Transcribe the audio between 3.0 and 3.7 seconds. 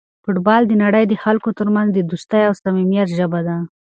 ژبه ده.